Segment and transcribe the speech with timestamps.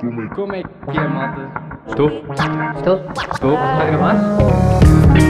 [0.00, 1.52] Como é que é, malta?
[1.86, 2.08] Estou?
[2.76, 2.96] Estou?
[3.32, 3.54] Estou?
[3.54, 5.24] Está a gravar?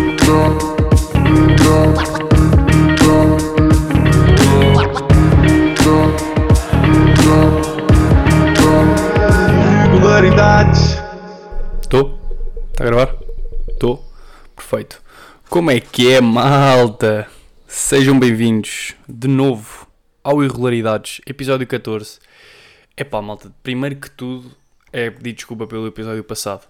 [9.92, 10.98] Regularidades.
[11.82, 12.18] Estou?
[12.72, 13.14] Está a gravar?
[13.68, 14.04] Estou?
[14.56, 15.02] Perfeito.
[15.48, 17.28] Como é que é, malta?
[17.66, 19.86] Sejam bem-vindos de novo
[20.22, 22.18] ao Irregularidades, episódio 14.
[22.96, 24.50] Epá, malta, primeiro que tudo
[24.92, 26.66] é pedir desculpa pelo episódio passado.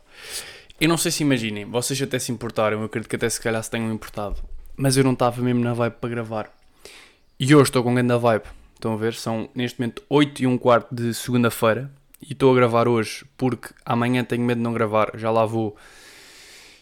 [0.80, 3.62] Eu não sei se imaginem, vocês até se importaram, eu acredito que até se calhar
[3.62, 4.37] se tenham importado,
[4.77, 6.50] mas eu não estava mesmo na vibe para gravar.
[7.38, 8.45] E hoje estou com grande vibe.
[8.74, 9.14] Estão a ver?
[9.14, 13.69] São neste momento 8 e um quarto de segunda-feira e estou a gravar hoje porque
[13.84, 15.77] amanhã tenho medo de não gravar, já lá vou.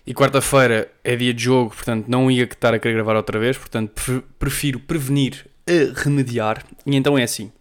[0.06, 3.56] E quarta-feira é dia de jogo, portanto não ia estar a querer gravar outra vez,
[3.56, 6.64] portanto pre- prefiro prevenir a remediar.
[6.84, 7.52] E então é assim.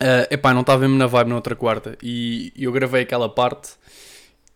[0.00, 3.70] Uh, epá, não estava mesmo na vibe na outra quarta e eu gravei aquela parte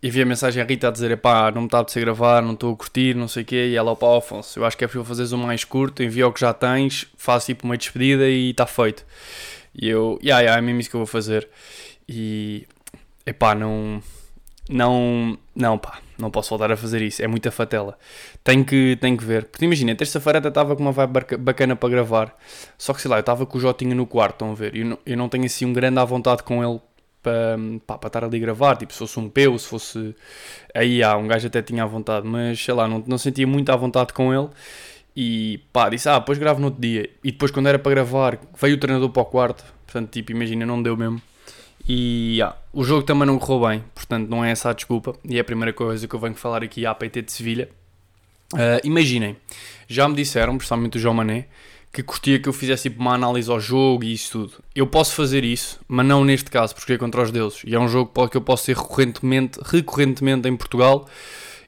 [0.02, 2.42] e vi a mensagem à Rita a dizer: epá, não me está a apetecer gravar,
[2.42, 3.68] não estou a curtir, não sei o quê.
[3.70, 6.32] E ela, opá, Afonso, eu acho que é possível fazeres o mais curto, envia o
[6.32, 9.06] que já tens, faz tipo uma despedida e está feito.
[9.74, 11.48] E eu, yeah, yeah, é mesmo isso que eu vou fazer.
[12.08, 12.66] E,
[13.24, 14.02] epá, não,
[14.68, 17.98] não, não, pá, não posso voltar a fazer isso, é muita fatela.
[18.42, 19.44] Tenho que, tenho que ver.
[19.44, 22.36] Porque imagina, terça-feira até estava com uma vibe bacana para gravar,
[22.78, 24.74] só que sei lá, eu estava com o Jotinho no quarto, estão a ver?
[24.76, 26.80] Eu eu não tenho assim um grande à vontade com ele
[27.22, 27.56] para,
[27.86, 30.14] para estar ali a gravar, tipo, se fosse um peu, se fosse.
[30.74, 33.70] Aí há, um gajo até tinha à vontade, mas sei lá, não, não sentia muito
[33.70, 34.48] à vontade com ele.
[35.14, 37.08] E pá, disse, ah, depois gravo no outro dia.
[37.22, 40.66] E depois, quando era para gravar, veio o treinador para o quarto, portanto, tipo, imagina,
[40.66, 41.20] não deu mesmo.
[41.88, 45.14] E ah, o jogo também não correu bem, portanto, não é essa a desculpa.
[45.24, 47.68] E é a primeira coisa que eu venho falar aqui à PT de Sevilha.
[48.54, 49.36] Ah, imaginem,
[49.88, 51.46] já me disseram, principalmente o João Mané,
[51.92, 54.64] que curtia que eu fizesse tipo, uma análise ao jogo e isso tudo.
[54.74, 57.62] Eu posso fazer isso, mas não neste caso, porque é contra os deuses.
[57.66, 61.06] E é um jogo que eu posso ter recorrentemente, recorrentemente em Portugal.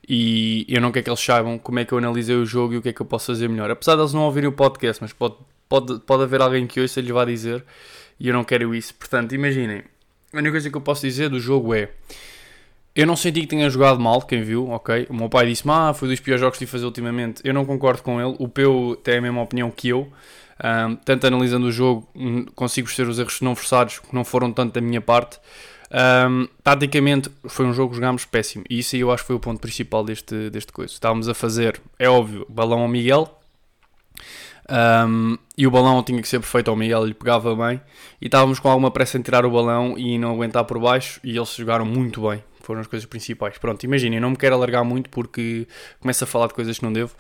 [0.09, 2.77] E eu não quero que eles saibam como é que eu analisei o jogo e
[2.77, 3.71] o que é que eu posso fazer melhor.
[3.71, 5.37] Apesar de eles não ouvirem o podcast, mas pode,
[5.69, 7.65] pode, pode haver alguém que ouça e lhe vá dizer.
[8.19, 8.95] E eu não quero isso.
[8.95, 9.83] Portanto, imaginem.
[10.35, 11.91] A única coisa que eu posso dizer do jogo é.
[12.95, 15.07] Eu não senti que tenha jogado mal, quem viu, ok?
[15.09, 17.41] O meu pai disse-me, ah, foi dos piores jogos que tive fazer ultimamente.
[17.45, 18.37] Eu não concordo com ele.
[18.39, 20.13] O Peu tem a mesma opinião que eu.
[20.63, 24.53] Ahm, tanto analisando o jogo, hum, consigo perceber os erros não forçados, que não foram
[24.53, 25.39] tanto da minha parte.
[25.91, 28.65] Ahm, taticamente, foi um jogo que jogámos péssimo.
[28.69, 30.93] E isso aí eu acho que foi o ponto principal deste, deste coisa.
[30.93, 33.41] Estávamos a fazer, é óbvio, balão ao Miguel.
[34.69, 37.81] Ahm, e o balão tinha que ser perfeito ao Miguel, ele pegava bem.
[38.21, 41.21] E estávamos com alguma pressa em tirar o balão e não aguentar por baixo.
[41.23, 42.43] E eles jogaram muito bem.
[42.61, 43.59] Foram as coisas principais.
[43.59, 45.67] Pronto, imaginem, não me quero alargar muito porque
[46.01, 47.15] começo a falar de coisas que não devo.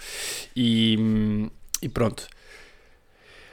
[0.56, 1.49] E,
[1.83, 2.27] e pronto.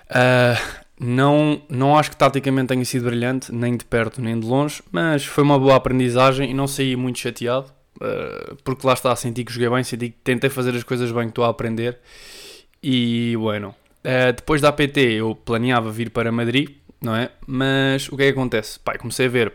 [0.10, 0.58] Ah,
[1.00, 5.26] não, não acho que taticamente tenha sido brilhante, nem de perto nem de longe, mas
[5.26, 9.54] foi uma boa aprendizagem e não saí muito chateado, ah, porque lá está, senti que
[9.54, 11.98] joguei bem, senti que tentei fazer as coisas bem que estou a aprender.
[12.84, 16.70] E bueno, ah, depois da PT eu planeava vir para Madrid,
[17.02, 17.32] não é?
[17.46, 18.80] Mas o que é que acontece?
[18.80, 19.54] Pai, comecei a ver,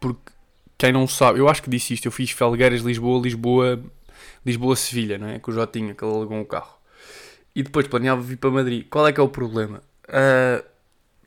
[0.00, 0.32] porque
[0.78, 3.82] quem não sabe, eu acho que disse isto, eu fiz Felgueiras, Lisboa, Lisboa,
[4.44, 5.38] Lisboa-Sevilha, não é?
[5.38, 6.80] Que eu já tinha, que ele alugou um carro
[7.54, 8.86] e depois planeava vir para Madrid.
[8.88, 9.82] Qual é que é o problema?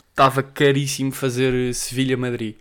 [0.10, 2.56] Estava caríssimo fazer Sevilha-Madrid.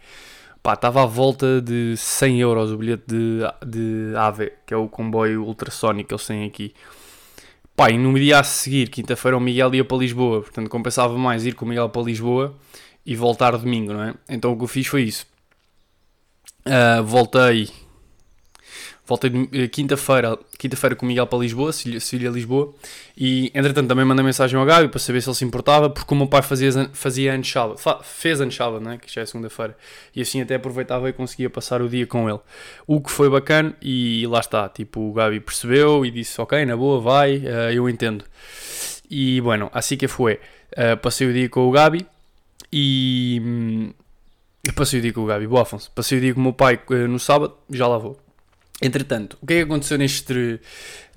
[0.62, 4.88] Pá, estava à volta de 100 euros o bilhete de, de AVE, que é o
[4.88, 6.72] comboio ultrassónico que eles têm aqui.
[7.74, 10.42] Pá, e no dia a seguir, quinta-feira, o Miguel ia para Lisboa.
[10.42, 12.54] Portanto, compensava mais ir com o Miguel para Lisboa
[13.04, 14.14] e voltar domingo, não é?
[14.28, 15.26] Então o que eu fiz foi isso.
[16.64, 17.68] Ah, voltei
[19.04, 22.72] Voltei eh, quinta-feira, quinta-feira com o Miguel para Lisboa, Sevilha- Sevilha-Lisboa,
[23.16, 26.16] e entretanto também mandei mensagem ao Gabi para saber se ele se importava, porque o
[26.16, 29.76] meu pai fazia, fazia anos sábado, fez anos sábado, né, que já é segunda-feira,
[30.14, 32.38] e assim até aproveitava e conseguia passar o dia com ele.
[32.86, 36.76] O que foi bacana, e lá está, tipo, o Gabi percebeu e disse, ok, na
[36.76, 38.24] boa, vai, eh, eu entendo.
[39.10, 40.38] E, bueno, assim que foi.
[40.76, 42.06] Eh, passei o dia com o Gabi,
[42.72, 43.42] e...
[43.44, 43.92] hum,
[44.76, 45.90] Passei o dia com o Gabi, boa Afonso.
[45.92, 46.78] Passei o dia com o meu pai
[47.08, 48.16] no sábado, já lá vou.
[48.82, 50.60] Entretanto, o que é que aconteceu neste,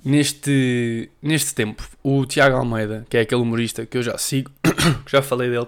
[0.04, 1.84] neste, neste tempo?
[2.04, 5.68] O Tiago Almeida, que é aquele humorista que eu já sigo, que já falei dele,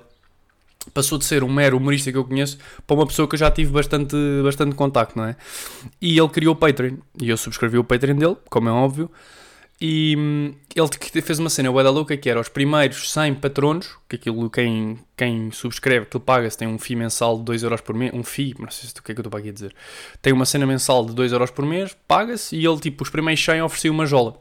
[0.94, 3.50] passou de ser um mero humorista que eu conheço para uma pessoa que eu já
[3.50, 5.36] tive bastante, bastante contacto, não é?
[6.00, 9.10] E ele criou o Patreon, e eu subscrevi o Patreon dele, como é óbvio,
[9.80, 14.16] e hum, ele fez uma cena da louca que era os primeiros 100 patronos, que
[14.16, 18.12] aquilo quem, quem subscreve, que paga-se, tem um FII mensal de 2€ euros por mês,
[18.14, 19.76] um FII, não sei se o que é que eu estou aqui a dizer,
[20.22, 23.44] tem uma cena mensal de 2€ euros por mês, paga-se, e ele tipo, os primeiros
[23.44, 24.36] 100 oferecia uma jola.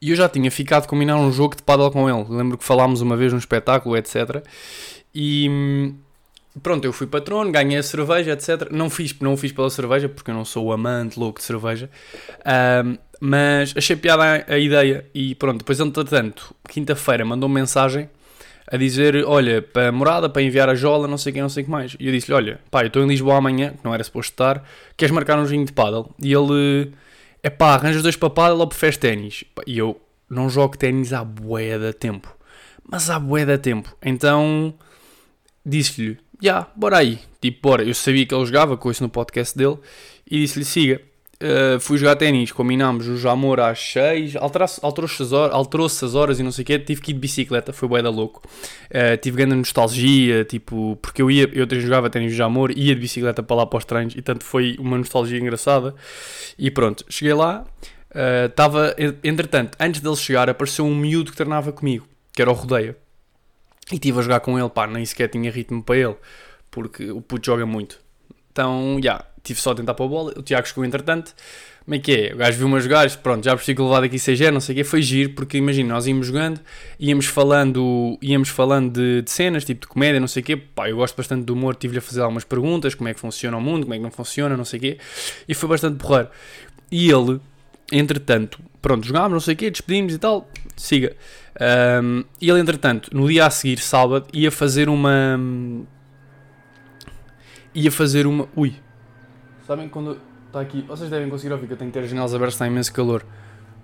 [0.00, 2.64] E eu já tinha ficado de combinar um jogo de paddle com ele, lembro que
[2.64, 4.44] falámos uma vez num espetáculo, etc.
[5.14, 5.94] E, hum,
[6.62, 8.70] pronto, eu fui patrono, ganhei a cerveja, etc.
[8.70, 11.90] Não fiz, não fiz pela cerveja, porque eu não sou amante louco de cerveja.
[12.44, 18.08] Ahm, mas achei piada a, ideia e pronto, depois entretanto, quinta-feira mandou -me mensagem
[18.66, 21.48] a dizer, olha, para a morada, para enviar a jola, não sei o que, não
[21.48, 21.96] sei o que mais.
[22.00, 24.64] E eu disse-lhe, olha, pá, eu estou em Lisboa amanhã, que não era suposto estar,
[24.96, 26.10] queres marcar um joguinho de paddle?
[26.18, 26.92] E ele,
[27.42, 29.44] é pá, arranja os dois para paddle ou preferes ténis?
[29.66, 32.34] E eu não jogo ténis há bué de tempo.
[32.90, 33.94] Mas há bué de tempo.
[34.02, 34.74] Então,
[35.64, 37.18] disse-lhe, já, bora aí.
[37.40, 37.84] Tipo, bora.
[37.84, 39.78] Eu sabia que ele jogava com isso no podcast dele
[40.30, 41.00] e disse-lhe, siga.
[41.34, 44.80] Uh, fui jogar ténis, combinámos o Jamor às 6, alterou-se
[45.22, 47.72] as, horas, alterou as horas e não sei o quê, tive que ir de bicicleta,
[47.72, 48.40] foi bué da louco.
[48.86, 53.00] Uh, tive grande nostalgia, tipo, porque eu ia, eu jogava ténis no Jamor, ia de
[53.00, 55.94] bicicleta para lá para os treinos e tanto foi uma nostalgia engraçada.
[56.58, 57.66] E pronto, cheguei lá,
[58.48, 62.96] estava, entretanto, antes dele chegar, apareceu um miúdo que treinava comigo, que era o Rodeia.
[63.90, 66.16] E estive a jogar com ele, pá, nem sequer tinha ritmo para ele,
[66.70, 67.98] porque o puto joga muito.
[68.50, 70.32] Então, já, yeah, tive só a tentar para a bola.
[70.36, 71.34] O Tiago chegou entretanto.
[71.84, 72.32] Como é que é?
[72.32, 74.74] O gajo viu umas gajas, pronto, já percebi que o levado aqui CG, não sei
[74.74, 76.58] o quê, foi giro, porque imagina, nós íamos jogando,
[76.98, 80.88] íamos falando, íamos falando de, de, cenas, tipo de comédia, não sei o quê, pá,
[80.88, 83.60] eu gosto bastante do humor, tive-lhe a fazer algumas perguntas, como é que funciona o
[83.60, 84.98] mundo, como é que não funciona, não sei o quê,
[85.46, 86.30] e foi bastante porreiro.
[86.90, 87.38] E ele,
[87.98, 91.16] entretanto, pronto, jogámos, não sei o quê, despedimos e tal, siga.
[92.02, 95.38] Um, e ele, entretanto, no dia a seguir, sábado, ia fazer uma...
[97.74, 98.48] Ia fazer uma...
[98.54, 98.74] Ui,
[99.66, 102.34] Sabem quando está aqui, vocês devem conseguir ouvir que eu tenho que ter as janelas
[102.34, 103.24] abertas, está imenso calor.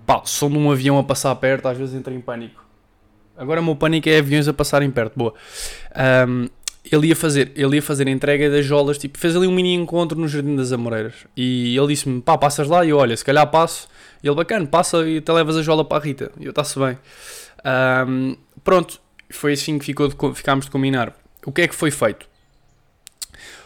[0.05, 2.63] Pá, som de um avião a passar perto, às vezes entra em pânico.
[3.35, 5.33] Agora o meu pânico é aviões a passarem perto, boa.
[6.27, 6.47] Um,
[6.89, 9.73] ele ia fazer, ele ia fazer a entrega das jolas, tipo, fez ali um mini
[9.73, 11.13] encontro no Jardim das Amoreiras.
[11.35, 12.83] E ele disse-me, pá, passas lá?
[12.85, 13.87] E eu, olha, se calhar passo.
[14.23, 16.31] E ele, bacana, passa e até levas a jola para a Rita.
[16.39, 16.97] E eu, está-se bem.
[18.07, 18.99] Um, pronto,
[19.29, 21.15] foi assim que ficou de, ficámos de combinar.
[21.45, 22.30] O que é que foi feito?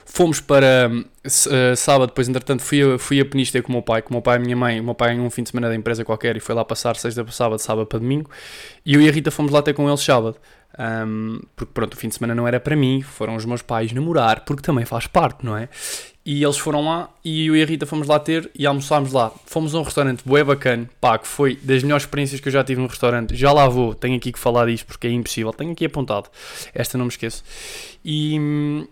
[0.08, 4.04] Fomos para uh, sábado, depois entretanto fui a, fui a Penista com o meu pai,
[4.04, 4.80] com o meu pai e a minha mãe.
[4.80, 6.96] O meu pai em um fim de semana da empresa qualquer e foi lá passar
[6.96, 8.30] sexta para sábado, sábado para domingo.
[8.86, 10.38] E eu e a Rita fomos lá ter com eles sábado.
[10.78, 13.94] Um, porque pronto, o fim de semana não era para mim, foram os meus pais
[13.94, 15.70] namorar, porque também faz parte, não é?
[16.26, 19.32] E eles foram lá e eu e a Rita fomos lá ter e almoçámos lá.
[19.46, 22.64] Fomos a um restaurante bué bacana, pá, que foi das melhores experiências que eu já
[22.64, 23.36] tive no restaurante.
[23.36, 26.30] Já lá vou, tenho aqui que falar disto porque é impossível, tenho aqui apontado.
[26.74, 27.44] Esta não me esqueço.
[28.04, 28.88] E hum,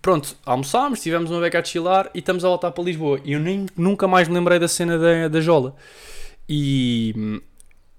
[0.00, 3.20] pronto, almoçámos, tivemos uma beca a chilar e estamos a voltar para Lisboa.
[3.24, 5.74] E eu nem, nunca mais me lembrei da cena da, da Jola.
[6.48, 7.40] E.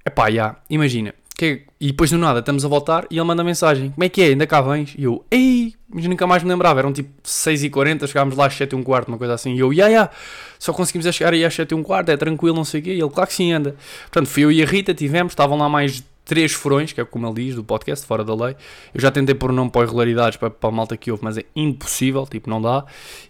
[0.06, 1.14] Epá, já, imagina.
[1.38, 4.22] Que, e depois do nada estamos a voltar e ele manda mensagem: Como é que
[4.22, 4.26] é?
[4.26, 4.94] Ainda cá vens?
[4.98, 6.80] E eu, ei, mas nunca mais me lembrava.
[6.80, 9.54] Eram tipo 6h40, chegámos lá às 7 e um quarto, uma coisa assim.
[9.54, 10.10] E eu, ya, ya,
[10.58, 12.84] só conseguimos a chegar aí às 7 e um quarto, é tranquilo, não sei o
[12.84, 12.90] quê.
[12.92, 13.76] E ele, claro que sim, anda.
[14.02, 17.26] Portanto, fui eu e a Rita, tivemos, estavam lá mais três furões, que é como
[17.26, 18.56] ele diz, do podcast, fora da lei.
[18.94, 21.40] Eu já tentei pôr o nome para irregularidades para, para a malta que houve, mas
[21.40, 22.86] é impossível, tipo, não dá.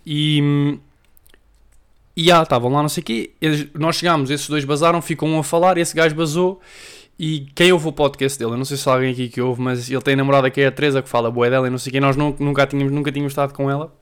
[0.05, 0.77] E.
[2.17, 3.31] E já, estavam lá, não sei o quê.
[3.39, 6.59] Eles, nós chegámos, esses dois basaram, ficam um a falar, esse gajo basou.
[7.17, 9.61] E quem ouve o podcast dele, eu não sei se há alguém aqui que ouve,
[9.61, 11.91] mas ele tem namorada que é a Teresa, que fala boé dela e não sei
[11.91, 11.99] o quê.
[12.01, 13.93] Nós nunca tínhamos, nunca tínhamos estado com ela.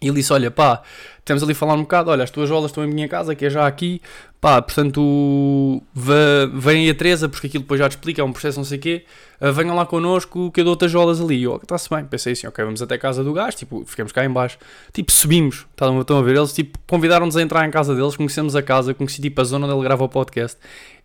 [0.00, 0.82] E ele disse: Olha, pá,
[1.24, 2.10] temos ali a falar um bocado.
[2.10, 4.00] Olha, as tuas jolas estão em minha casa, que é já aqui.
[4.40, 8.64] Pá, portanto, vem a Teresa, porque aquilo depois já te explica, é um processo, não
[8.64, 9.04] sei o quê.
[9.40, 11.42] Uh, venham lá connosco, que eu dou-te as jolas ali.
[11.42, 12.04] Eu, está-se bem.
[12.04, 13.56] Pensei assim: Ok, vamos até a casa do gajo.
[13.56, 14.58] Tipo, ficamos cá em baixo.
[14.92, 15.66] Tipo, subimos.
[15.70, 16.36] Estão a ver?
[16.36, 18.16] Eles, tipo, convidaram-nos a entrar em casa deles.
[18.16, 20.58] Conhecemos a casa, conheci, tipo, a zona onde ele grava o podcast.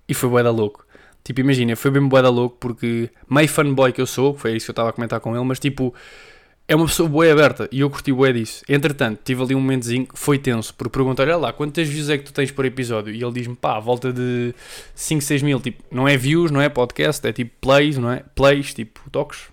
[0.07, 0.85] E foi bué da louco.
[1.23, 4.71] Tipo, imagina, foi bem bué louco, porque meio fanboy que eu sou, foi isso que
[4.71, 5.93] eu estava a comentar com ele, mas tipo
[6.71, 8.63] é uma pessoa boa aberta e eu curti bué disso.
[8.69, 12.17] Entretanto, tive ali um momentozinho que foi tenso, por perguntar olha lá, quantas views é
[12.17, 13.13] que tu tens por episódio?
[13.13, 14.55] E ele diz-me, pá, volta de
[14.95, 18.23] 5, 6 mil, tipo, não é views, não é podcast, é tipo plays, não é?
[18.33, 19.49] Plays, tipo, toques.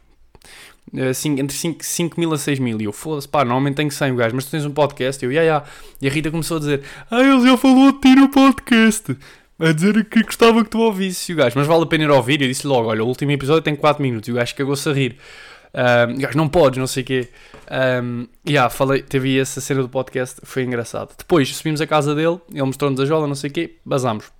[1.11, 2.81] Assim, entre 5, 5 mil a 6 mil.
[2.81, 5.21] E eu, foda-se, pá, normalmente tenho 100 gajos, mas tu tens um podcast?
[5.21, 5.73] E eu, ia, yeah, yeah.
[6.01, 9.17] E a Rita começou a dizer, ah, ele já falou de ti no podcast.
[9.59, 11.33] A dizer que gostava que tu ouvisse.
[11.33, 12.41] O gajo, mas vale a pena ir ouvir?
[12.41, 14.29] Eu disse logo, olha, o último episódio tem 4 minutos.
[14.29, 15.19] E o gajo cagou-se a rir.
[15.75, 17.29] Um, não podes, não sei o quê.
[18.03, 21.15] Um, yeah, falei, teve essa cena do podcast, foi engraçado.
[21.17, 24.31] Depois subimos a casa dele, ele mostrou-nos a jola, não sei o quê, basámos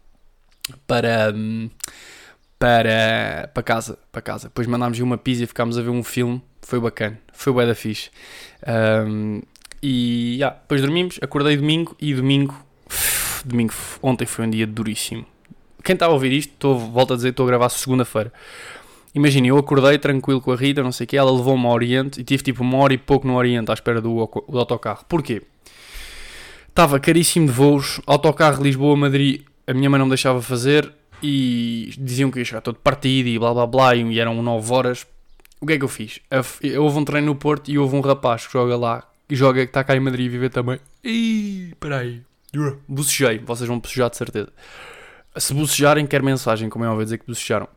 [0.87, 1.35] para,
[2.59, 4.49] para, para casa, para casa.
[4.49, 7.75] Depois mandámos uma pizza e ficámos a ver um filme, foi bacana, foi bué da
[7.75, 8.11] fixe.
[8.67, 9.43] Um,
[9.83, 12.55] e yeah, depois dormimos, acordei domingo e domingo,
[13.45, 15.25] domingo, ontem foi um dia duríssimo.
[15.85, 18.33] Quem está a ouvir isto, estou, volto a dizer, estou a gravar segunda-feira.
[19.15, 22.21] Imagina, eu acordei tranquilo com a Rita, não sei o que, ela levou-me ao Oriente
[22.21, 25.05] e tive tipo uma hora e pouco no Oriente à espera do, do autocarro.
[25.09, 25.43] Porquê?
[26.69, 32.31] Estava caríssimo de voos, autocarro Lisboa-Madrid, a minha mãe não me deixava fazer e diziam
[32.31, 35.07] que ia chegar todo partido e blá blá blá e eram 9 horas.
[35.61, 36.21] o que é que eu fiz?
[36.31, 36.37] A
[36.79, 39.71] Houve um treino no Porto e houve um rapaz que joga lá, que joga, que
[39.71, 40.79] está cá em Madrid e vive também.
[41.03, 42.23] Ih, peraí.
[42.87, 44.49] Bocejei, vocês vão bocejar de certeza.
[45.37, 47.69] Se bocejarem, quer mensagem, como é óbvio dizer que bocejaram.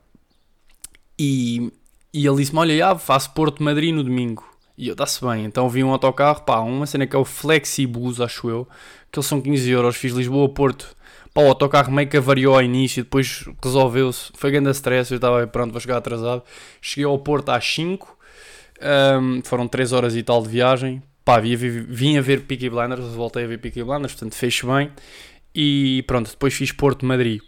[1.24, 1.72] E,
[2.12, 4.44] e ele disse-me: Olha, já, faço Porto Madrid no domingo.
[4.76, 5.46] E eu, está-se bem.
[5.46, 8.68] Então vi um autocarro, pá, uma cena que é o Flexibus, acho eu,
[9.12, 9.96] que eles são 15 euros.
[9.96, 10.96] Fiz Lisboa-Porto.
[11.32, 14.32] Pá, o autocarro meio que avariou ao início, depois resolveu-se.
[14.34, 16.42] Foi grande stress, eu estava pronto, vou chegar atrasado.
[16.82, 18.18] Cheguei ao Porto às 5,
[18.82, 21.04] ahm, foram 3 horas e tal de viagem.
[21.24, 24.92] Pá, vim, vim a ver Peaky Blinders, voltei a ver Peaky Blinders, portanto fez bem.
[25.54, 27.42] E pronto, depois fiz Porto-Madrid.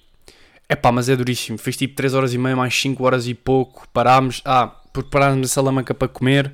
[0.74, 1.56] É pá, mas é duríssimo.
[1.56, 3.88] Fiz tipo 3 horas e meia, mais 5 horas e pouco.
[3.94, 6.52] Parámos, ah, porque parámos a Salamanca para comer.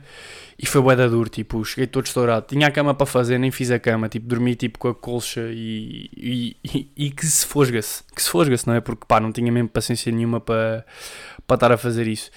[0.62, 2.46] E foi bué da duro, tipo, cheguei todo estourado.
[2.46, 4.10] Tinha a cama para fazer, nem fiz a cama.
[4.10, 8.04] Tipo, dormi tipo com a colcha e, e, e, e que se fosga-se.
[8.14, 8.82] Que se fosga-se, não é?
[8.82, 10.86] Porque pá, não tinha mesmo paciência nenhuma para,
[11.48, 12.30] para estar a fazer isso.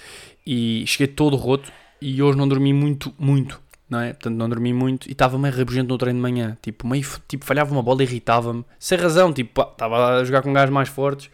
[0.47, 3.59] E cheguei todo roto e hoje não dormi muito, muito.
[3.89, 4.13] Não é?
[4.13, 6.57] Portanto, não dormi muito e estava meio rabugento no treino de manhã.
[6.61, 8.63] Tipo, meio, tipo, falhava uma bola, irritava-me.
[8.79, 11.29] Sem razão, tipo, pá, estava a jogar com gajos mais fortes.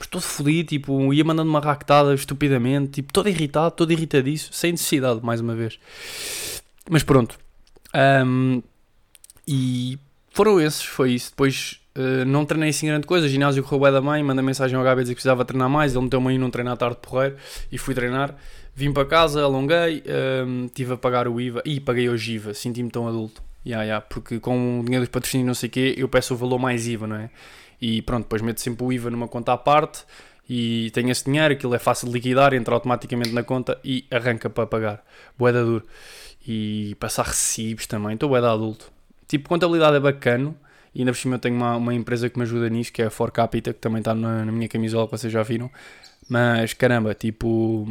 [0.00, 4.72] Mas todo fodido, tipo, ia mandando uma ractada estupidamente, tipo, todo irritado, todo irritadiço, sem
[4.72, 5.78] necessidade, mais uma vez.
[6.88, 7.38] Mas pronto.
[7.92, 8.62] Ahm,
[9.46, 9.98] e
[10.30, 11.30] foram esses, foi isso.
[11.32, 13.28] Depois eh, não treinei assim grande coisa.
[13.28, 15.94] ginásio correu bem da mãe, mandei mensagem ao Gabi dizer que precisava treinar mais.
[15.94, 17.36] Ele meteu-me aí num treino à tarde de porreiro
[17.70, 18.34] e fui treinar.
[18.74, 22.54] Vim para casa, alonguei, ahm, tive a pagar o IVA e paguei hoje IVA.
[22.54, 23.42] Senti-me tão adulto.
[23.66, 26.36] Yeah, yeah, porque com o dinheiro dos patrocínios não sei o quê, eu peço o
[26.38, 27.28] valor mais IVA, não é?
[27.80, 30.04] E pronto, depois meto sempre o IVA numa conta à parte
[30.48, 34.50] e tenho esse dinheiro, aquilo é fácil de liquidar, entra automaticamente na conta e arranca
[34.50, 35.04] para pagar.
[35.38, 35.86] Boeda duro.
[36.46, 38.90] E passar recibos também, estou boeda adulto.
[39.28, 40.52] Tipo, contabilidade é bacana
[40.92, 43.06] e ainda por cima eu tenho uma, uma empresa que me ajuda nisso, que é
[43.06, 45.70] a For Capita, que também está na, na minha camisola, que vocês já viram.
[46.28, 47.86] Mas caramba, tipo,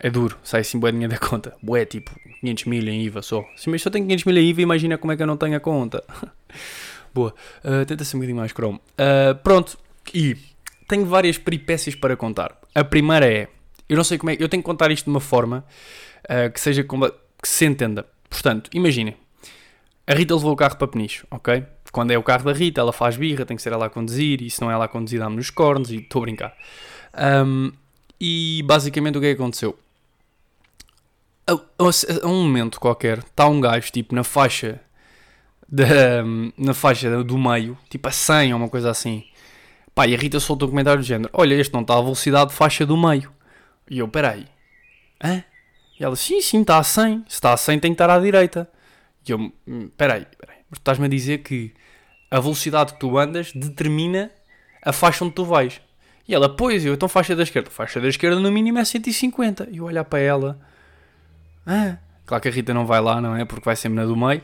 [0.00, 1.56] é duro, sai assim dinheiro da conta.
[1.62, 3.42] Bué, tipo, 500 mil em IVA só.
[3.56, 5.56] Se eu só tenho 500 mil em IVA, imagina como é que eu não tenho
[5.56, 6.04] a conta.
[7.12, 8.80] Boa, uh, tenta ser um bocadinho mais cromo.
[8.92, 9.78] Uh, pronto,
[10.14, 10.36] e
[10.88, 12.56] tenho várias peripécias para contar.
[12.74, 13.48] A primeira é,
[13.88, 15.64] eu não sei como é, eu tenho que contar isto de uma forma
[16.24, 18.06] uh, que seja que se entenda.
[18.28, 19.16] Portanto, imaginem,
[20.06, 21.64] a Rita levou o carro para Peniche, ok?
[21.92, 24.40] Quando é o carro da Rita, ela faz birra, tem que ser ela a conduzir,
[24.42, 26.56] e se não é ela a conduzir, dá-me nos cornos, e estou a brincar.
[27.44, 27.72] Um,
[28.20, 29.76] e basicamente o que é que aconteceu?
[31.46, 34.80] A, a- a um momento qualquer, está um gajo tipo na faixa
[36.56, 39.24] na faixa do meio, tipo a 100 ou uma coisa assim.
[39.94, 42.50] Pá, e a Rita soltou um comentário do género: Olha, este não está a velocidade
[42.50, 43.32] de faixa do meio.
[43.88, 44.46] E eu, peraí,
[45.22, 45.42] hã?
[45.98, 47.24] E ela, sim, sim, está a 100.
[47.28, 48.68] Se está a 100, tem que estar à direita.
[49.26, 51.74] E eu, "Hum, peraí, peraí, estás-me a dizer que
[52.30, 54.30] a velocidade que tu andas determina
[54.82, 55.80] a faixa onde tu vais.
[56.26, 57.70] E ela, pois, eu, então faixa da esquerda.
[57.70, 59.68] Faixa da esquerda no mínimo é 150.
[59.70, 60.60] E eu olhar para ela,
[61.66, 63.44] ah, claro que a Rita não vai lá, não é?
[63.44, 64.42] Porque vai sempre na do meio.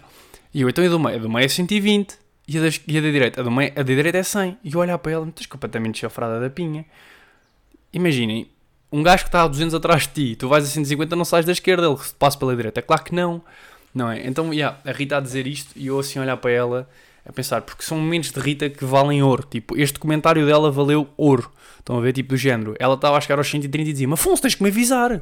[0.57, 1.17] E eu, então a do meio?
[1.17, 2.17] A do meio é 120.
[2.49, 3.41] E a e a da direita?
[3.43, 4.57] A, do meio, a da direita é 100.
[4.65, 6.87] E eu olhar para ela, "Mas estás completamente chafrada da pinha.
[7.93, 8.49] Imaginem,
[8.91, 11.45] um gajo que está a 200 atrás de ti, tu vais a 150, não sais
[11.45, 12.81] da esquerda, ele passa pela direita.
[12.81, 13.43] É claro que não.
[13.95, 14.27] Não é?
[14.27, 16.89] Então, yeah, a Rita a dizer isto e eu assim olhar para ela
[17.27, 19.47] a pensar, porque são momentos de Rita que valem ouro.
[19.51, 21.53] Tipo, este comentário dela valeu ouro.
[21.79, 22.15] Estão a ver?
[22.15, 22.75] Tipo, do género.
[22.79, 25.21] Ela estava a chegar aos 130 e dizia: Mas Afonso, tens que me avisar.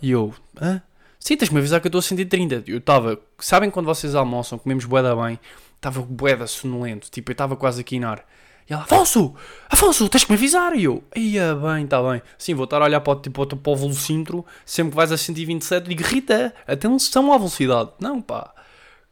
[0.00, 0.80] E eu, hã?
[1.22, 2.64] Sim, tens que me avisar que eu estou a 130.
[2.66, 5.38] Eu estava, sabem quando vocês almoçam, comemos boeda bem,
[5.76, 8.26] estava boeda sonolento, tipo, eu estava quase a quinar.
[8.68, 9.32] E ela, Afonso,
[9.70, 10.74] Afonso, tens que me avisar.
[10.74, 12.20] E eu, ia bem, está bem.
[12.36, 15.16] Sim, vou estar a olhar para o, tipo, para o velocímetro, sempre que vais a
[15.16, 17.90] 127, digo, Rita, atenção à velocidade.
[18.00, 18.52] Não, pá,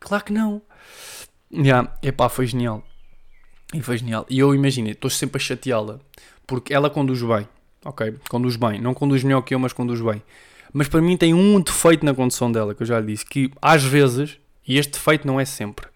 [0.01, 0.61] claro que não.
[1.53, 2.83] Yeah, epá, foi genial.
[3.73, 4.27] E foi genial.
[4.29, 6.01] E eu imaginei, estou sempre a chateá-la,
[6.45, 7.47] porque ela conduz bem,
[7.85, 8.17] ok?
[8.29, 8.81] Conduz bem.
[8.81, 10.21] Não conduz melhor que eu, mas conduz bem.
[10.73, 13.51] Mas para mim tem um defeito na condução dela, que eu já lhe disse, que
[13.61, 15.87] às vezes, e este defeito não é sempre,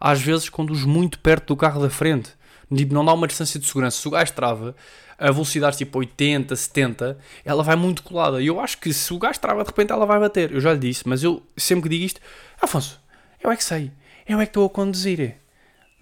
[0.00, 2.32] às vezes conduz muito perto do carro da frente.
[2.74, 4.00] Tipo, não dá uma distância de segurança.
[4.00, 4.74] Se o gajo trava
[5.18, 8.40] a velocidades tipo 80, 70, ela vai muito colada.
[8.40, 10.52] E eu acho que se o gajo trava, de repente ela vai bater.
[10.52, 12.20] Eu já lhe disse, mas eu sempre que digo isto,
[12.60, 13.00] Afonso,
[13.42, 13.92] eu é que sei,
[14.28, 15.36] eu é que estou a conduzir.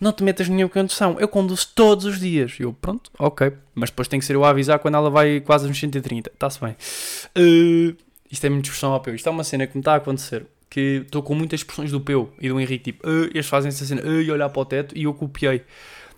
[0.01, 2.57] Não te metas minha condução, eu conduzo todos os dias.
[2.59, 3.53] Eu, pronto, ok.
[3.73, 6.29] Mas depois tem que ser eu a avisar quando ela vai quase nos 130.
[6.29, 6.77] Está-se bem.
[7.39, 7.97] Uh,
[8.33, 9.15] isto é muito expressão ao peu.
[9.15, 10.47] Isto é uma cena que me está a acontecer.
[10.71, 12.93] Que estou com muitas expressões do peu e do Henrique.
[12.93, 14.97] Tipo, uh, eles fazem essa cena, uh, e olhar para o teto.
[14.97, 15.63] E eu copiei.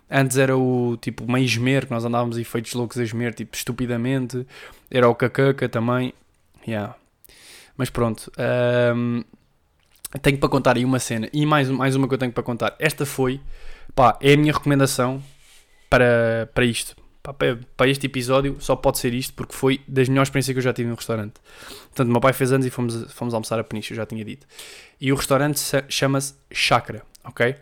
[0.09, 3.57] Antes era o tipo meio esmer, que nós andávamos e feitos loucos a esmer, tipo
[3.57, 4.47] estupidamente.
[4.89, 6.15] Era o cacaca também.
[6.67, 6.95] Yeah.
[7.77, 8.31] Mas pronto.
[8.39, 9.23] ahm,
[10.23, 11.29] tenho para contar aí uma cena.
[11.33, 12.77] E mais, mais uma que eu tenho para contar.
[12.79, 13.41] Esta foi,
[13.93, 15.21] pá, é a minha recomendação
[15.91, 16.95] para, para isto.
[17.25, 20.75] Para, este episódio só pode ser isto porque foi das melhores experiências que eu já
[20.75, 21.33] tive no restaurante.
[21.87, 24.47] Portanto, meu pai fez anos e fomos, fomos almoçar a Peniche, eu já tinha dito.
[25.01, 27.57] E o restaurante se- chama-se Chakra, ok?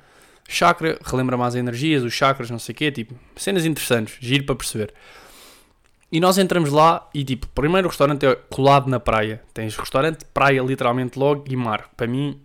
[0.48, 4.56] Chakra relembra mais energias, os chakras, não sei o quê, tipo, cenas interessantes, giro para
[4.56, 4.92] perceber.
[6.10, 9.40] E nós entramos lá e, tipo, primeiro o restaurante é colado na praia.
[9.54, 11.88] Tens restaurante, praia, literalmente logo, e mar.
[11.96, 12.38] Para mim,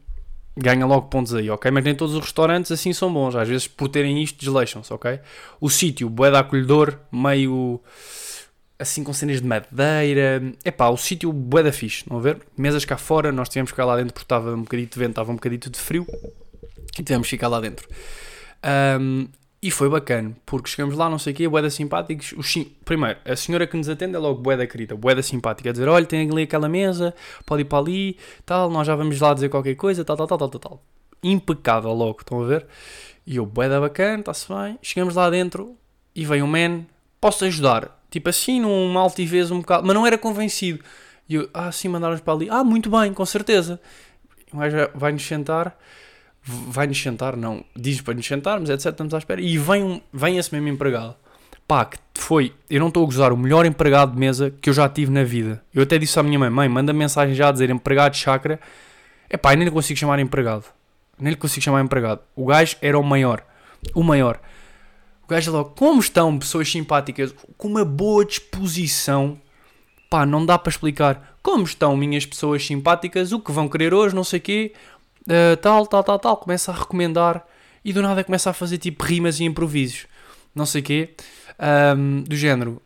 [0.58, 1.70] ganha logo pontos aí, ok?
[1.72, 3.36] Mas nem todos os restaurantes assim são bons.
[3.36, 5.20] Às vezes, por terem isto, desleixam-se, ok?
[5.62, 7.80] O sítio, bué de acolhedor, meio
[8.80, 10.42] assim com cenas de madeira.
[10.66, 12.40] Epá, o sítio bué da fixe, estão a ver?
[12.58, 15.10] Mesas cá fora, nós tivemos que ficar lá dentro porque estava um bocadinho de vento,
[15.12, 16.06] estava um bocadinho de frio.
[16.98, 17.88] E tivemos que ficar lá dentro.
[18.64, 19.28] Ahm,
[19.62, 22.34] e foi bacana, porque chegamos lá, não sei o quê, bué da simpáticos.
[22.38, 25.24] Os sim- Primeiro, a senhora que nos atende é logo bué da querida, bué da
[25.24, 27.14] simpática, a dizer, olha, tem ali aquela mesa,
[27.46, 30.38] pode ir para ali, tal, nós já vamos lá dizer qualquer coisa, tal, tal, tal,
[30.38, 30.84] tal, tal.
[31.24, 32.68] Impecável logo, estão a ver?
[33.26, 34.78] E eu, bué da bacana, está-se bem.
[34.82, 35.76] Chegamos lá dentro
[36.16, 36.86] e vem um man,
[37.20, 38.00] posso ajudar?
[38.12, 40.84] Tipo assim, num altivez um bocado, mas não era convencido.
[41.28, 42.48] E eu, ah, sim, mandaram-nos para ali.
[42.50, 43.82] Ah, muito bem, com certeza.
[44.54, 45.78] O gajo vai-nos sentar,
[46.48, 49.42] vai-nos sentar, não, diz para nos sentarmos, etc, estamos à espera.
[49.42, 51.16] E vem, um, vem esse mesmo empregado.
[51.68, 54.74] Pá, que foi, eu não estou a gozar, o melhor empregado de mesa que eu
[54.74, 55.62] já tive na vida.
[55.74, 58.60] Eu até disse à minha mãe, mãe, manda mensagem já a dizer empregado de chácara.
[59.30, 60.64] É pá, eu nem lhe consigo chamar empregado.
[61.20, 62.22] Nem lhe consigo chamar empregado.
[62.36, 63.44] O gajo era o maior.
[63.94, 64.40] O maior.
[65.26, 69.38] O gajo logo, como estão pessoas simpáticas, com uma boa disposição.
[70.10, 71.38] Pá, não dá para explicar.
[71.44, 74.74] Como estão minhas pessoas simpáticas, o que vão querer hoje, não sei o quê.
[75.28, 76.38] Uh, tal, tal, tal, tal.
[76.38, 77.46] Começa a recomendar
[77.84, 80.08] e do nada começa a fazer tipo rimas e improvisos.
[80.56, 81.14] Não sei o quê.
[81.98, 82.82] Um, do género.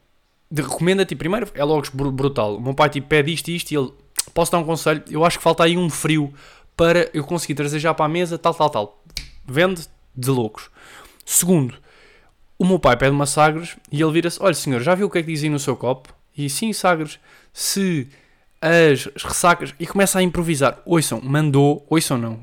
[0.49, 2.57] De, recomenda-te primeiro, é logo br- brutal.
[2.57, 3.91] O meu pai tipo, pede isto e isto e ele.
[4.33, 5.03] Posso dar um conselho?
[5.09, 6.33] Eu acho que falta aí um frio
[6.75, 9.03] para eu conseguir trazer já para a mesa, tal, tal, tal.
[9.45, 10.69] Vende de loucos.
[11.25, 11.75] Segundo,
[12.57, 15.19] o meu pai pede uma Sagres e ele vira-se: Olha, senhor, já viu o que
[15.19, 16.13] é que dizem no seu copo?
[16.37, 17.19] E sim, Sagres,
[17.53, 18.07] se
[18.61, 19.73] as ressacas.
[19.79, 20.79] E começa a improvisar.
[20.85, 21.85] Ouçam, mandou.
[21.89, 22.39] Ouçam, não.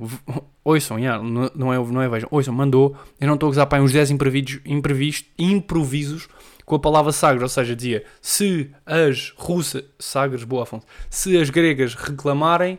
[0.64, 2.28] Ouçam, yeah, não é, não é vejam.
[2.30, 2.96] Ouçam, mandou.
[3.20, 6.28] Eu não estou a usar para uns 10 improvisos, imprevisto, improvisos
[6.66, 7.42] com a palavra Sagres.
[7.42, 9.85] Ou seja, dizia: Se as russas.
[9.98, 10.87] Sagres, boa, Afonso.
[11.09, 12.78] Se as gregas reclamarem,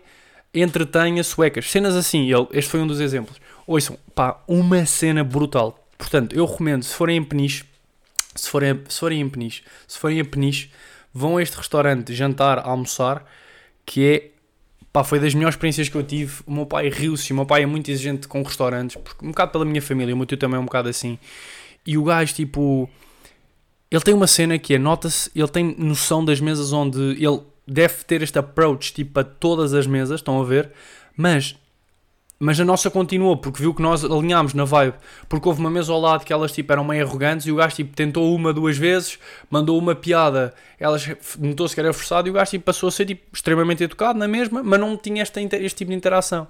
[0.53, 1.71] entretenha suecas.
[1.71, 2.31] Cenas assim.
[2.31, 3.39] Ele, este foi um dos exemplos.
[3.65, 5.87] Ouçam, pá, uma cena brutal.
[5.97, 7.65] Portanto, eu recomendo, se forem em Peniche,
[8.33, 10.69] se forem, se forem em Peniche, se forem em Peniche,
[11.13, 13.25] vão a este restaurante jantar, almoçar,
[13.85, 14.31] que é,
[14.93, 16.41] pá, foi das melhores experiências que eu tive.
[16.45, 19.51] O meu pai riu-se, o meu pai é muito exigente com restaurantes, porque, um bocado
[19.51, 21.17] pela minha família, o meu tio também é um bocado assim.
[21.85, 22.89] E o gajo, tipo,
[23.89, 28.03] ele tem uma cena que é, nota-se, ele tem noção das mesas onde ele deve
[28.03, 30.71] ter este approach, tipo, a todas as mesas, estão a ver?
[31.15, 31.55] Mas
[32.39, 34.93] mas a nossa continuou, porque viu que nós alinhámos na vibe.
[35.27, 37.75] Porque houve uma mesa ao lado que elas tipo, eram meio arrogantes e o gajo
[37.75, 39.19] tipo, tentou uma, duas vezes,
[39.51, 41.05] mandou uma piada, elas
[41.37, 44.27] notou-se que era forçado e o gajo tipo, passou a ser tipo, extremamente educado na
[44.27, 46.47] mesma, mas não tinha esta, este tipo de interação.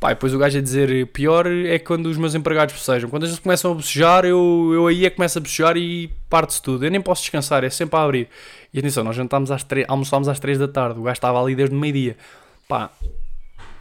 [0.00, 3.08] Pá, depois o gajo a dizer, pior é quando os meus empregados bocejam.
[3.08, 6.60] Quando eles começam a bocejar, eu, eu aí é que começo a bocejar e parte-se
[6.60, 6.84] tudo.
[6.84, 8.28] Eu nem posso descansar, é sempre a abrir.
[8.74, 11.54] E atenção, nós jantámos às 3, almoçámos às 3 da tarde, o gajo estava ali
[11.54, 12.16] desde o meio-dia.
[12.66, 12.90] Pá,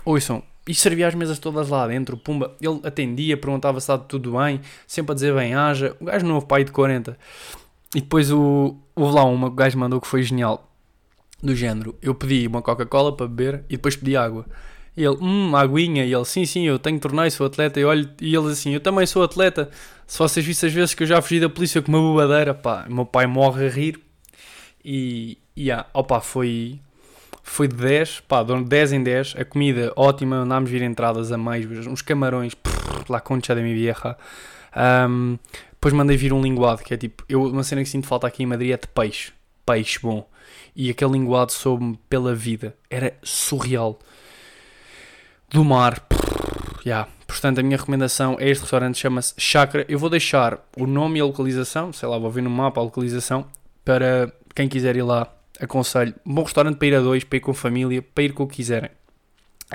[0.05, 4.38] ouçam, e servia as mesas todas lá dentro, pumba, ele atendia, perguntava se está tudo
[4.38, 7.17] bem, sempre a dizer bem haja, o gajo novo, pai de 40.
[7.95, 10.71] E depois o, houve lá uma que o gajo mandou que foi genial,
[11.41, 14.45] do género, eu pedi uma Coca-Cola para beber e depois pedi água.
[14.95, 18.08] E ele, hum, aguinha, e ele, sim, sim, eu tenho torneio, sou atleta, e, olho,
[18.21, 19.71] e ele assim, eu também sou atleta,
[20.05, 22.86] se vocês vissem as vezes que eu já fugi da polícia com uma bobadeira, pá,
[22.88, 23.99] meu pai morre a rir,
[24.86, 26.79] e, e ah, opa, foi,
[27.49, 31.38] foi de 10, pá, dou 10 em 10, a comida ótima, andámos vir entradas a
[31.38, 34.15] mais, uns camarões, prrr, la concha de mi vieja.
[35.09, 35.38] Um,
[35.71, 38.43] depois mandei vir um linguado, que é tipo, eu, uma cena que sinto falta aqui
[38.43, 39.33] em Madrid é de peixe,
[39.65, 40.29] peixe bom.
[40.75, 43.97] E aquele linguado soube-me pela vida, era surreal.
[45.49, 47.09] Do mar, prrr, yeah.
[47.25, 49.85] portanto a minha recomendação é este restaurante, chama-se Chakra.
[49.89, 52.83] Eu vou deixar o nome e a localização, sei lá, vou ver no mapa a
[52.83, 53.47] localização,
[53.83, 55.27] para quem quiser ir lá
[55.60, 56.13] aconselho.
[56.26, 58.58] Bom restaurante para ir a dois, para ir com família, para ir com o que
[58.58, 58.89] quiserem.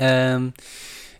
[0.00, 0.52] Um,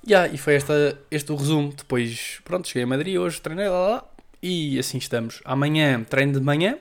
[0.07, 1.73] yeah, e foi esta, este o resumo.
[1.77, 4.05] Depois, pronto, cheguei a Madrid hoje, treinei lá, lá
[4.43, 5.41] e assim estamos.
[5.45, 6.77] Amanhã treino de manhã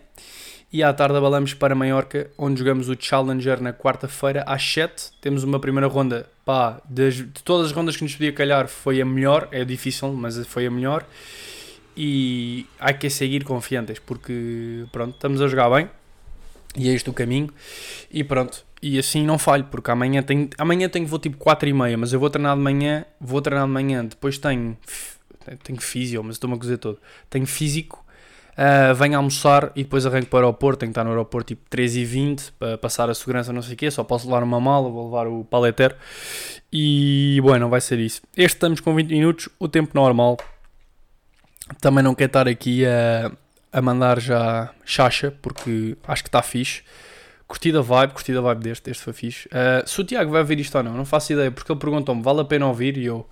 [0.72, 5.12] e à tarde abalamos para Maiorca, onde jogamos o Challenger na quarta-feira às 7.
[5.22, 9.00] Temos uma primeira ronda, pá, das, de todas as rondas que nos podia calhar foi
[9.00, 11.06] a melhor, é difícil, mas foi a melhor.
[11.96, 15.88] E há que seguir confiantes, porque pronto, estamos a jogar bem
[16.76, 17.50] e é este o caminho
[18.12, 21.74] e pronto e assim não falho porque amanhã tenho amanhã tenho vou tipo 4 e
[21.74, 24.78] meia mas eu vou treinar de manhã vou treinar de manhã depois tenho
[25.64, 28.04] tenho físio mas estou-me a cozer todo tenho físico
[28.54, 30.82] Uh, venho almoçar e depois arranco para o aeroporto.
[30.82, 33.90] Tenho que estar no aeroporto tipo 3h20 para passar a segurança, não sei o quê.
[33.90, 35.96] Só posso levar uma mala, vou levar o paleter.
[36.72, 38.22] E, bueno, não vai ser isso.
[38.38, 40.38] Este estamos com 20 minutos, o tempo normal.
[41.82, 43.32] Também não quero estar aqui a,
[43.74, 46.84] a mandar já chacha, porque acho que está fixe.
[47.48, 49.48] Curtida vibe, curtida vibe deste, este foi fixe.
[49.48, 52.22] Uh, se o Tiago vai ouvir isto ou não, não faço ideia, porque ele perguntou-me,
[52.22, 52.98] vale a pena ouvir?
[52.98, 53.28] E eu...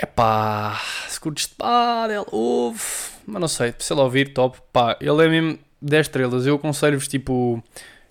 [0.00, 2.80] Epá, se curtes de pádel, ouve,
[3.26, 7.06] mas não sei, se ele ouvir, top, pá, ele é mesmo 10 estrelas, eu aconselho-vos,
[7.06, 7.62] tipo,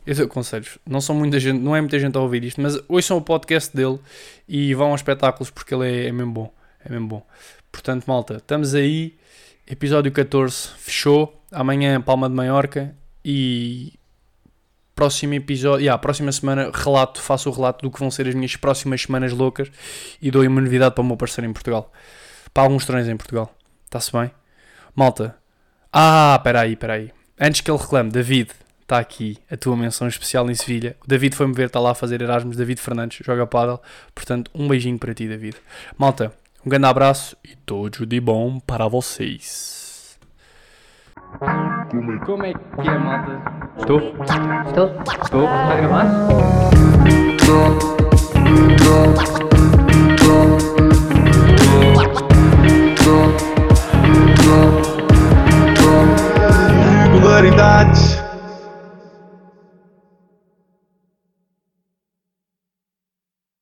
[0.06, 3.18] eu aconselho não são muita gente, não é muita gente a ouvir isto, mas ouçam
[3.18, 4.00] o podcast dele
[4.48, 6.54] e vão aos espetáculos porque ele é, é mesmo bom,
[6.86, 7.28] é mesmo bom.
[7.72, 9.18] Portanto, malta, estamos aí,
[9.68, 13.94] episódio 14, fechou, amanhã Palma de Maiorca e
[14.96, 18.56] próximo episódio, yeah, próxima semana relato, faço o relato do que vão ser as minhas
[18.56, 19.72] próximas semanas loucas
[20.22, 21.92] e dou uma novidade para o meu parceiro em Portugal.
[22.54, 23.54] Para alguns treinos em Portugal.
[23.86, 24.32] Está-se bem?
[24.96, 25.36] Malta.
[25.92, 27.12] Ah, espera aí, espera aí.
[27.40, 30.96] Antes que ele reclame, David, está aqui a tua menção especial em Sevilha.
[31.04, 32.56] O David foi-me ver, está lá a fazer Erasmus.
[32.56, 33.80] David Fernandes, joga paddle.
[34.14, 35.58] Portanto, um beijinho para ti, David.
[35.98, 36.32] Malta,
[36.66, 40.18] um grande abraço e tudo de bom para vocês.
[42.26, 43.42] Como é que é, malta?
[43.78, 44.00] Estou?
[44.68, 45.02] Estou?
[45.22, 45.44] Estou?
[45.44, 46.06] Está a gravar?
[57.12, 58.23] Irregularidades